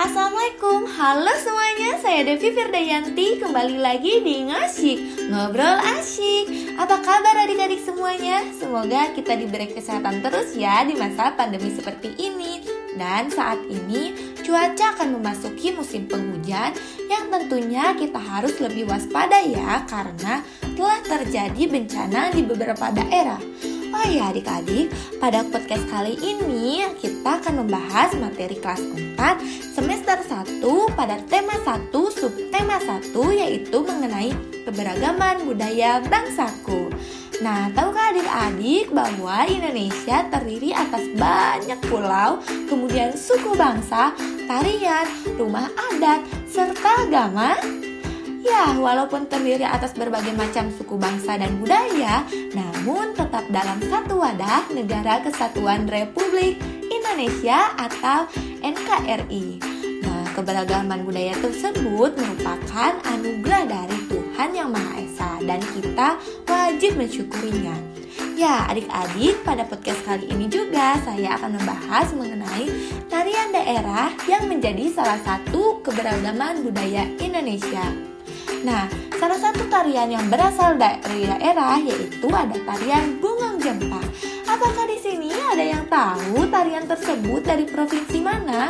Assalamualaikum, 0.00 0.88
halo 0.96 1.28
semuanya, 1.44 2.00
saya 2.00 2.24
Devi 2.24 2.56
Firdayanti. 2.56 3.36
Kembali 3.36 3.76
lagi 3.76 4.24
di 4.24 4.48
Ngasik, 4.48 5.28
Ngobrol 5.28 5.76
Asyik 5.76 6.72
Apa 6.80 7.04
kabar 7.04 7.44
adik-adik 7.44 7.84
semuanya? 7.84 8.40
Semoga 8.56 9.12
kita 9.12 9.36
diberi 9.36 9.68
kesehatan 9.68 10.24
terus 10.24 10.56
ya 10.56 10.88
di 10.88 10.96
masa 10.96 11.36
pandemi 11.36 11.68
seperti 11.68 12.16
ini. 12.16 12.64
Dan 12.96 13.28
saat 13.28 13.60
ini 13.68 14.32
cuaca 14.40 14.96
akan 14.96 15.20
memasuki 15.20 15.76
musim 15.76 16.08
penghujan 16.08 16.72
Yang 17.04 17.24
tentunya 17.36 17.92
kita 17.92 18.18
harus 18.18 18.56
lebih 18.58 18.88
waspada 18.88 19.38
ya 19.44 19.84
Karena 19.84 20.40
telah 20.80 20.98
terjadi 21.04 21.68
bencana 21.68 22.32
di 22.32 22.40
beberapa 22.40 22.88
daerah 22.88 23.38
Oh 23.90 24.06
ya 24.06 24.30
adik-adik, 24.30 24.94
pada 25.18 25.42
podcast 25.42 25.82
kali 25.90 26.14
ini 26.22 26.86
kita 27.02 27.42
akan 27.42 27.66
membahas 27.66 28.14
materi 28.22 28.54
kelas 28.54 28.78
4 29.18 29.74
semester 29.74 30.14
1 30.62 30.62
pada 30.94 31.18
tema 31.26 31.58
1 31.58 31.90
subtema 31.90 32.78
1 32.78 33.10
yaitu 33.34 33.82
mengenai 33.82 34.30
keberagaman 34.62 35.42
budaya 35.42 35.98
bangsaku. 36.06 36.86
Nah, 37.42 37.66
tahukah 37.74 38.14
adik-adik 38.14 38.94
bahwa 38.94 39.42
Indonesia 39.50 40.22
terdiri 40.30 40.70
atas 40.70 41.10
banyak 41.18 41.82
pulau, 41.90 42.38
kemudian 42.70 43.18
suku 43.18 43.58
bangsa, 43.58 44.14
tarian, 44.46 45.10
rumah 45.34 45.66
adat, 45.90 46.22
serta 46.46 47.10
agama? 47.10 47.58
Ya, 48.40 48.72
walaupun 48.72 49.28
terdiri 49.28 49.68
atas 49.68 49.92
berbagai 49.92 50.32
macam 50.32 50.72
suku 50.72 50.96
bangsa 50.96 51.36
dan 51.36 51.60
budaya, 51.60 52.24
namun 52.56 53.12
tetap 53.12 53.44
dalam 53.52 53.76
satu 53.84 54.16
wadah 54.16 54.64
Negara 54.72 55.20
Kesatuan 55.20 55.84
Republik 55.84 56.56
Indonesia 56.88 57.76
atau 57.76 58.24
NKRI. 58.64 59.60
Nah, 60.00 60.24
keberagaman 60.32 61.04
budaya 61.04 61.36
tersebut 61.36 62.16
merupakan 62.16 62.92
anugerah 63.12 63.64
dari 63.68 63.98
Tuhan 64.08 64.50
Yang 64.56 64.70
Maha 64.72 64.92
Esa 65.04 65.30
dan 65.44 65.60
kita 65.76 66.08
wajib 66.48 66.96
mensyukurinya. 66.96 67.76
Ya, 68.40 68.64
adik-adik, 68.72 69.44
pada 69.44 69.68
podcast 69.68 70.00
kali 70.08 70.32
ini 70.32 70.48
juga 70.48 70.96
saya 71.04 71.36
akan 71.36 71.60
membahas 71.60 72.08
mengenai 72.16 72.72
tarian 73.12 73.52
daerah 73.52 74.08
yang 74.24 74.48
menjadi 74.48 74.88
salah 74.96 75.20
satu 75.20 75.84
keberagaman 75.84 76.64
budaya 76.64 77.04
Indonesia. 77.20 78.09
Nah, 78.60 78.84
salah 79.16 79.40
satu 79.40 79.64
tarian 79.72 80.12
yang 80.12 80.28
berasal 80.28 80.76
dari 80.76 81.24
daerah 81.24 81.80
yaitu 81.80 82.28
ada 82.28 82.56
tarian 82.68 83.16
Bungang 83.16 83.56
Jempa. 83.56 84.04
Apakah 84.44 84.84
di 84.84 85.00
sini 85.00 85.32
ada 85.32 85.64
yang 85.64 85.88
tahu 85.88 86.44
tarian 86.52 86.84
tersebut 86.84 87.40
dari 87.40 87.64
provinsi 87.64 88.20
mana? 88.20 88.68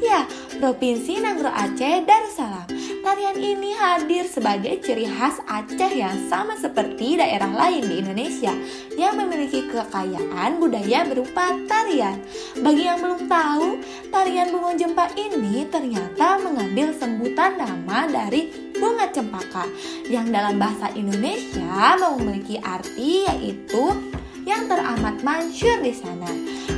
Ya, 0.00 0.24
Provinsi 0.56 1.20
Nangro 1.20 1.52
Aceh 1.52 2.06
Darussalam. 2.08 2.77
Tarian 3.08 3.40
ini 3.40 3.72
hadir 3.72 4.28
sebagai 4.28 4.84
ciri 4.84 5.08
khas 5.08 5.40
Aceh 5.48 5.96
yang 5.96 6.28
sama 6.28 6.60
seperti 6.60 7.16
daerah 7.16 7.48
lain 7.48 7.80
di 7.88 8.04
Indonesia 8.04 8.52
yang 9.00 9.16
memiliki 9.16 9.64
kekayaan 9.64 10.60
budaya 10.60 11.08
berupa 11.08 11.56
tarian. 11.64 12.20
Bagi 12.60 12.84
yang 12.84 13.00
belum 13.00 13.24
tahu, 13.24 13.80
tarian 14.12 14.52
bunga 14.52 14.76
jempa 14.76 15.08
ini 15.16 15.64
ternyata 15.72 16.36
mengambil 16.36 16.92
sebutan 17.00 17.56
nama 17.56 18.04
dari 18.12 18.52
bunga 18.76 19.08
cempaka 19.08 19.64
yang 20.12 20.28
dalam 20.28 20.60
bahasa 20.60 20.92
Indonesia 20.92 21.96
memiliki 22.12 22.60
arti 22.60 23.24
yaitu 23.24 23.88
yang 24.44 24.68
teramat 24.68 25.24
masyur 25.24 25.80
di 25.80 25.96
sana. 25.96 26.28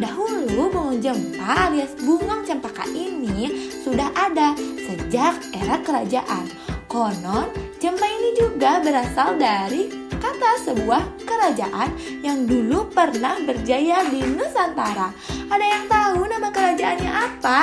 Dahulu 0.00 0.72
bunga 0.72 0.96
jempa 1.04 1.68
alias 1.68 1.92
bunga 2.00 2.40
cempaka 2.48 2.88
ini 2.88 3.68
sudah 3.84 4.08
ada 4.16 4.56
sejak 4.94 5.34
era 5.50 5.82
kerajaan. 5.82 6.46
Konon, 6.86 7.50
jempa 7.82 8.06
ini 8.06 8.38
juga 8.38 8.78
berasal 8.78 9.34
dari 9.34 9.90
kata 10.14 10.62
sebuah 10.62 11.26
kerajaan 11.26 11.90
yang 12.22 12.46
dulu 12.46 12.86
pernah 12.94 13.34
berjaya 13.42 14.06
di 14.06 14.22
Nusantara. 14.22 15.10
Ada 15.50 15.66
yang 15.66 15.84
tahu 15.90 16.20
nama 16.30 16.48
kerajaannya 16.54 17.10
apa? 17.10 17.60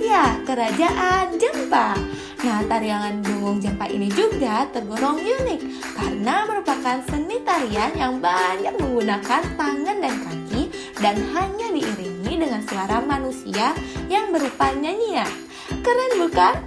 Ya, 0.00 0.40
kerajaan 0.48 1.36
Jempa. 1.36 1.92
Nah, 2.40 2.62
tarian 2.64 3.20
bungung 3.20 3.60
Jempa 3.60 3.84
ini 3.90 4.08
juga 4.08 4.64
tergolong 4.72 5.20
unik 5.20 5.60
karena 5.92 6.48
merupakan 6.48 7.02
seni 7.10 7.42
tarian 7.44 7.92
yang 7.98 8.16
banyak 8.22 8.72
menggunakan 8.78 9.42
tangan 9.58 9.98
dan 10.00 10.14
kaki 10.24 10.72
dan 11.02 11.18
hanya 11.36 11.68
diiringi 11.74 12.40
dengan 12.40 12.62
suara 12.64 13.02
manusia 13.04 13.74
yang 14.08 14.30
berupa 14.32 14.72
nyanyian. 14.72 15.47
Keren 15.82 16.12
bukan? 16.26 16.54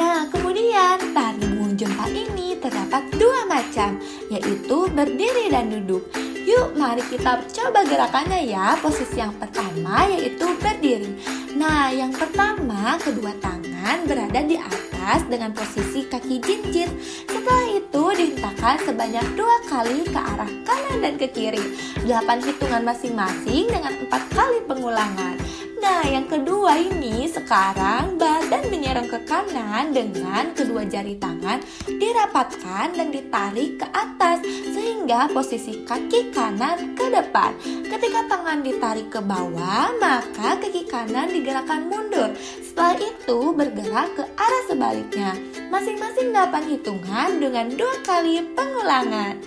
Nah, 0.00 0.24
kemudian 0.32 1.12
tari 1.12 1.44
bungung 1.44 1.76
Jempa 1.76 2.08
ini 2.08 2.56
terdapat 2.56 3.04
dua 3.20 3.44
macam, 3.44 4.00
yaitu 4.32 4.88
berdiri 4.88 5.52
dan 5.52 5.68
duduk. 5.68 6.08
Yuk, 6.48 6.72
mari 6.72 7.04
kita 7.04 7.44
coba 7.52 7.84
gerakannya 7.84 8.48
ya. 8.48 8.80
Posisi 8.80 9.20
yang 9.20 9.36
pertama 9.36 10.08
yaitu 10.08 10.56
berdiri. 10.56 11.20
Nah, 11.52 11.92
yang 11.92 12.16
pertama, 12.16 12.96
kedua 12.96 13.36
tangan 13.44 14.08
berada 14.08 14.40
di 14.40 14.56
atas 14.56 15.20
dengan 15.28 15.52
posisi 15.52 16.08
kaki 16.08 16.40
jinjit. 16.40 16.88
Setelah 17.28 17.68
itu, 17.76 18.04
dihentakkan 18.16 18.80
sebanyak 18.80 19.26
dua 19.36 19.60
kali 19.68 20.08
ke 20.08 20.16
arah 20.16 20.50
kanan 20.64 20.98
dan 21.04 21.14
ke 21.20 21.28
kiri. 21.28 21.76
Delapan 22.08 22.40
hitungan 22.40 22.88
masing-masing 22.88 23.68
dengan 23.68 24.00
empat 24.00 24.22
kali 24.32 24.64
pengulangan. 24.64 25.36
Nah, 25.80 26.04
yang 26.04 26.28
kedua 26.28 26.76
ini 26.76 27.24
sekarang 27.24 28.20
badan 28.20 28.68
menyerang 28.68 29.08
ke 29.08 29.16
kanan 29.24 29.96
dengan 29.96 30.52
kedua 30.52 30.84
jari 30.84 31.16
tangan 31.16 31.56
dirapatkan 31.88 32.92
dan 32.92 33.08
ditarik 33.08 33.80
ke 33.80 33.86
atas 33.88 34.44
sehingga 34.44 35.32
posisi 35.32 35.80
kaki 35.88 36.36
kanan 36.36 36.92
ke 36.92 37.08
depan. 37.08 37.56
Ketika 37.64 38.28
tangan 38.28 38.60
ditarik 38.60 39.08
ke 39.08 39.24
bawah, 39.24 39.88
maka 39.96 40.60
kaki 40.60 40.84
kanan 40.84 41.32
digerakkan 41.32 41.88
mundur. 41.88 42.28
Setelah 42.60 43.00
itu 43.00 43.38
bergerak 43.56 44.20
ke 44.20 44.24
arah 44.36 44.64
sebaliknya. 44.68 45.32
Masing-masing 45.72 46.36
8 46.36 46.70
hitungan 46.76 47.40
dengan 47.40 47.72
dua 47.72 47.96
kali 48.04 48.44
pengulangan. 48.52 49.40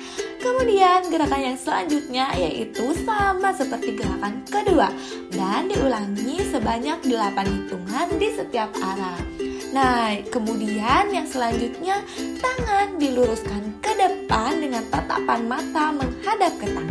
Kemudian 0.44 1.08
gerakan 1.08 1.40
yang 1.40 1.56
selanjutnya 1.56 2.36
yaitu 2.36 2.92
sama 3.08 3.56
seperti 3.56 3.96
gerakan 3.96 4.44
kedua 4.44 4.92
dan 5.32 5.72
diulangi 5.72 6.44
sebanyak 6.52 7.00
8 7.08 7.48
hitungan 7.48 8.08
di 8.20 8.28
setiap 8.36 8.76
arah. 8.76 9.24
Nah, 9.72 10.20
kemudian 10.28 11.16
yang 11.16 11.24
selanjutnya 11.24 12.04
tangan 12.44 13.00
diluruskan 13.00 13.80
ke 13.80 13.96
depan 13.96 14.60
dengan 14.60 14.84
tatapan 14.92 15.48
mata 15.48 15.96
menghadap 15.96 16.52
ke 16.60 16.68
tangan. 16.68 16.83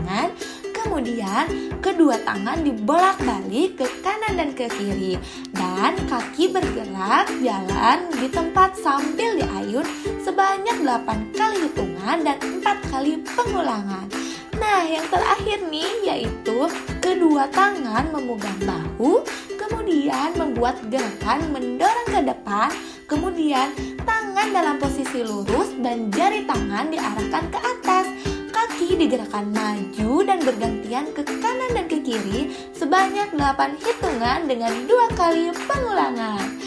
Kemudian 0.82 1.46
kedua 1.78 2.18
tangan 2.26 2.66
dibolak-balik 2.66 3.78
ke 3.78 3.86
kanan 4.02 4.34
dan 4.34 4.50
ke 4.50 4.66
kiri 4.66 5.14
dan 5.54 5.94
kaki 6.10 6.50
bergerak 6.50 7.30
jalan 7.38 8.10
di 8.18 8.26
tempat 8.26 8.74
sambil 8.74 9.38
diayun 9.38 9.86
sebanyak 10.26 10.82
8 10.82 11.38
kali 11.38 11.70
hitungan 11.70 12.18
dan 12.26 12.38
4 12.42 12.90
kali 12.90 13.22
pengulangan. 13.22 14.10
Nah, 14.58 14.82
yang 14.86 15.06
terakhir 15.06 15.62
nih 15.70 15.90
yaitu 16.06 16.66
kedua 17.02 17.50
tangan 17.50 18.10
memegang 18.14 18.58
bahu, 18.62 19.22
kemudian 19.58 20.34
membuat 20.38 20.78
gerakan 20.86 21.50
mendorong 21.50 22.08
ke 22.10 22.20
depan, 22.26 22.70
kemudian 23.10 23.70
tangan 24.02 24.48
dalam 24.50 24.76
posisi 24.82 25.22
lurus 25.22 25.74
dan 25.82 26.10
jari 26.14 26.46
tangan 26.46 26.90
diarahkan 26.90 27.44
ke 27.50 27.58
atas. 27.58 28.06
Kaki 28.52 29.00
digerakkan 29.00 29.48
maju 29.48 30.12
dan 30.28 30.38
bergantian 30.44 31.08
ke 31.16 31.24
kanan 31.24 31.72
dan 31.72 31.88
ke 31.88 32.04
kiri 32.04 32.52
sebanyak 32.76 33.32
8 33.32 33.80
hitungan 33.80 34.44
dengan 34.44 34.72
dua 34.84 35.08
kali 35.16 35.48
pengulangan. 35.64 36.60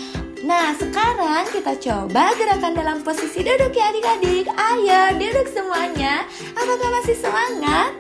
Nah, 0.46 0.74
sekarang 0.78 1.46
kita 1.54 1.78
coba 1.78 2.34
gerakan 2.38 2.74
dalam 2.74 2.98
posisi 3.06 3.46
duduk 3.46 3.74
ya 3.74 3.94
adik-adik. 3.94 4.50
Ayo, 4.54 5.14
duduk 5.18 5.48
semuanya. 5.54 6.26
Apakah 6.58 6.90
masih 7.02 7.18
semangat? 7.18 7.94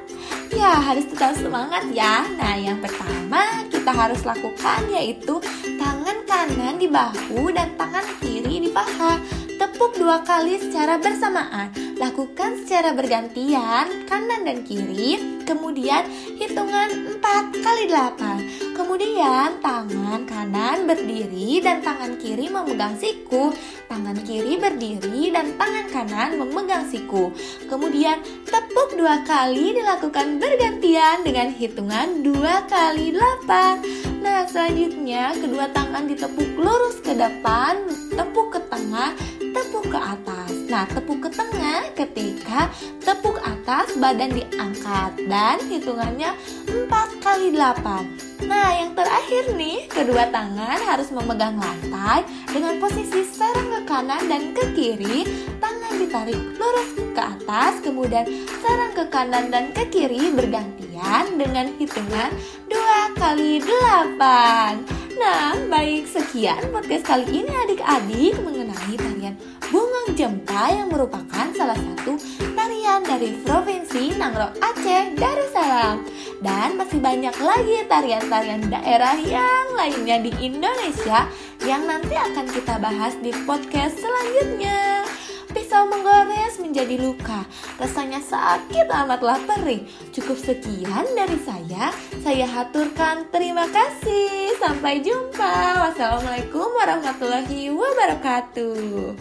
Ya, 0.53 0.81
harus 0.81 1.05
tetap 1.05 1.37
semangat 1.37 1.85
ya. 1.93 2.25
Nah, 2.37 2.57
yang 2.57 2.81
pertama 2.81 3.65
kita 3.69 3.89
harus 3.93 4.21
lakukan 4.25 4.81
yaitu 4.89 5.37
tangan 5.77 6.17
kanan 6.25 6.81
di 6.81 6.89
bahu 6.89 7.53
dan 7.53 7.73
tangan 7.77 8.05
kiri 8.17 8.65
di 8.65 8.69
paha. 8.73 9.21
Tepuk 9.61 9.97
dua 9.97 10.25
kali 10.25 10.57
secara 10.57 10.97
bersamaan. 10.97 11.84
Lakukan 11.95 12.59
secara 12.59 12.91
bergantian 12.91 14.03
kanan 14.03 14.43
dan 14.43 14.67
kiri. 14.67 15.39
Kemudian 15.47 16.03
hitungan 16.35 16.91
4 17.23 17.63
kali 17.63 17.87
8. 17.87 18.75
Kemudian 18.75 19.63
tangan 19.63 20.27
kanan 20.27 20.83
berdiri 20.83 21.63
dan 21.63 21.79
tangan 21.79 22.19
kiri 22.19 22.51
memegang 22.51 22.99
siku. 22.99 23.55
Tangan 23.87 24.19
kiri 24.27 24.59
berdiri 24.59 25.31
dan 25.31 25.55
tangan 25.55 25.87
kanan 25.87 26.35
memegang 26.35 26.83
siku. 26.91 27.31
Kemudian 27.71 28.19
tepuk 28.43 28.99
dua 28.99 29.23
kali 29.23 29.79
dilakukan 29.79 30.35
bergantian 30.35 31.23
dengan 31.23 31.47
hitungan 31.55 32.19
dua 32.19 32.67
kali 32.67 33.15
delapan. 33.15 33.79
Nah 34.19 34.43
selanjutnya 34.51 35.31
kedua 35.39 35.71
tangan 35.71 36.11
ditepuk 36.11 36.59
lurus 36.59 36.99
ke 36.99 37.15
depan, 37.15 37.87
tepuk 38.11 38.51
ke 38.51 38.59
tengah, 38.67 39.15
tepuk 39.39 39.87
ke 39.87 39.99
atas. 39.99 40.44
Nah, 40.65 40.89
tepuk 40.89 41.21
ke 41.21 41.29
tengah 41.29 41.93
ketika 41.93 42.73
tepuk 43.05 43.37
atas 43.45 43.93
badan 44.01 44.33
diangkat 44.33 45.13
dan 45.29 45.61
hitungannya 45.61 46.33
4 46.65 47.21
kali 47.21 47.53
8. 47.53 48.49
Nah, 48.49 48.69
yang 48.73 48.91
terakhir 48.97 49.53
nih, 49.53 49.85
kedua 49.85 50.25
tangan 50.33 50.81
harus 50.81 51.13
memegang 51.13 51.61
lantai 51.61 52.25
dengan 52.49 52.81
posisi 52.81 53.21
sarang 53.29 53.69
ke 53.77 53.81
kanan 53.85 54.25
dan 54.25 54.57
ke 54.57 54.63
kiri, 54.73 55.23
tangan 55.61 56.01
ditarik 56.01 56.41
lurus 56.57 56.89
ke 56.97 57.21
atas, 57.21 57.79
kemudian 57.85 58.25
sarang 58.59 58.93
ke 58.97 59.05
kanan 59.13 59.53
dan 59.53 59.69
ke 59.69 59.85
kiri 59.93 60.33
bergantian 60.33 61.37
dengan 61.37 61.69
hitungan 61.77 62.33
2 62.67 63.21
kali 63.21 63.61
8. 63.61 64.94
Nah, 65.15 65.55
baik. 65.71 66.11
Sekian 66.11 66.59
podcast 66.75 67.07
kali 67.07 67.43
ini 67.43 67.47
adik-adik 67.47 68.35
mengenai 68.43 68.95
tarian 68.99 69.35
Bungang 69.71 70.11
Jempa 70.11 70.75
yang 70.75 70.91
merupakan 70.91 71.47
salah 71.55 71.75
satu 71.75 72.19
tarian 72.51 72.99
dari 73.03 73.31
Provinsi 73.47 74.19
Nangro 74.19 74.51
Aceh 74.59 75.15
Darussalam. 75.15 76.03
Dan 76.43 76.75
masih 76.75 76.99
banyak 76.99 77.31
lagi 77.39 77.87
tarian-tarian 77.87 78.67
daerah 78.67 79.15
yang 79.23 79.71
lainnya 79.73 80.19
di 80.19 80.31
Indonesia 80.43 81.31
yang 81.63 81.87
nanti 81.87 82.15
akan 82.19 82.45
kita 82.51 82.75
bahas 82.77 83.15
di 83.23 83.31
podcast 83.47 83.95
selanjutnya. 83.95 85.07
Pisau 85.55 85.87
menggores 85.87 86.44
menjadi 86.67 86.99
luka. 86.99 87.47
Rasanya 87.79 88.19
sakit 88.19 88.91
amatlah 88.91 89.39
perih. 89.47 89.87
Cukup 90.11 90.35
sekian 90.35 91.05
dari 91.15 91.39
saya. 91.41 91.95
Saya 92.19 92.43
haturkan 92.43 93.31
terima 93.31 93.69
kasih. 93.71 94.59
Sampai 94.59 94.99
jumpa. 94.99 95.87
Wassalamualaikum 95.87 96.67
warahmatullahi 96.75 97.71
wabarakatuh. 97.71 99.15